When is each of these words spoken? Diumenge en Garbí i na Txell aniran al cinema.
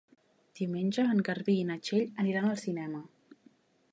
Diumenge 0.59 1.05
en 1.09 1.19
Garbí 1.27 1.55
i 1.63 1.67
na 1.71 1.77
Txell 1.89 2.09
aniran 2.23 2.49
al 2.53 2.59
cinema. 2.65 3.05